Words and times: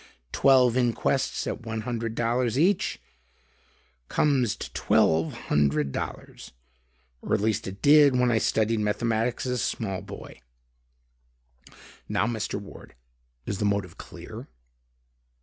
Twelve 0.31 0.75
inquests 0.77 1.45
at 1.45 1.61
one 1.61 1.81
hundred 1.81 2.19
each, 2.57 2.99
comes 4.09 4.55
to 4.55 4.73
twelve 4.73 5.33
hundred 5.33 5.91
dollars; 5.91 6.53
or 7.21 7.35
at 7.35 7.39
least 7.41 7.67
it 7.67 7.83
did 7.83 8.15
when 8.17 8.31
I 8.31 8.39
studied 8.39 8.79
mathematics 8.79 9.45
as 9.45 9.51
a 9.51 9.57
small 9.59 10.01
boy. 10.01 10.41
Now, 12.09 12.25
Mr. 12.25 12.59
Ward, 12.59 12.95
is 13.45 13.59
the 13.59 13.65
motive 13.65 13.99
clear?" 13.99 14.47